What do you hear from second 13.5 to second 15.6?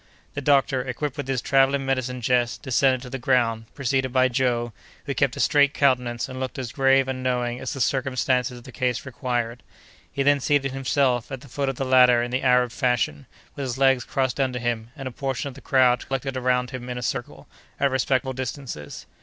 with his legs crossed under him, and a portion of